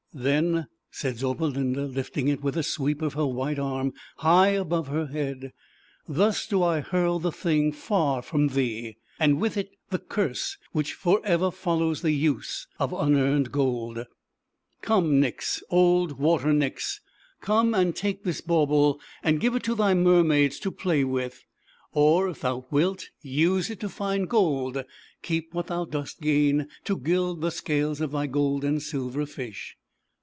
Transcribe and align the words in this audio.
"Then," 0.13 0.67
said 0.89 1.15
Zauberlinda, 1.19 1.85
lifting 1.87 2.27
it 2.27 2.43
with 2.43 2.57
a 2.57 2.63
sweep 2.63 3.01
of 3.01 3.13
her 3.13 3.25
white 3.25 3.57
arm, 3.57 3.93
high 4.17 4.49
above 4.49 4.89
her 4.89 5.05
head, 5.07 5.53
"Thus 6.05 6.45
do 6.47 6.61
I 6.61 6.81
hurl 6.81 7.17
the 7.17 7.31
thing 7.31 7.71
far 7.71 8.21
from 8.21 8.49
thee, 8.49 8.97
and 9.21 9.39
with 9.39 9.55
it 9.55 9.69
the 9.89 9.99
curse 9.99 10.57
which 10.73 10.95
forever 10.95 11.49
fol 11.49 11.77
lows 11.79 12.01
the 12.01 12.11
use 12.11 12.67
of 12.77 12.91
Unearned 12.91 13.53
Gold. 13.53 14.03
Come, 14.81 15.21
Nix, 15.21 15.63
old 15.69 16.19
Water 16.19 16.51
Nix, 16.51 16.99
come 17.39 17.73
and 17.73 17.95
take 17.95 18.25
this 18.25 18.41
bauble 18.41 18.99
and 19.23 19.39
give 19.39 19.55
it 19.55 19.63
to 19.63 19.75
thy 19.75 19.93
mermaids 19.93 20.59
to 20.59 20.71
play 20.71 21.05
wither 21.05 21.37
or^if 21.95 22.41
thou 22.41 22.65
wiltluse 22.69 23.69
it 23.69 23.79
to 23.79 23.87
find 23.87 24.23
m 24.23 24.27
236 24.29 24.29
ZAUBERLINDA, 24.35 24.73
THE 24.73 24.75
WISE 24.75 24.75
WITCH. 24.75 24.75
gold, 24.83 24.85
keep 25.21 25.53
what 25.53 25.67
thou 25.67 25.85
dost 25.85 26.19
gain 26.19 26.67
to 26.83 26.97
gild 26.97 27.39
the 27.39 27.49
scales 27.51 28.01
of 28.01 28.11
thy 28.11 28.27
gold 28.27 28.65
and 28.65 28.83
silver 28.83 29.25
fish." 29.25 29.77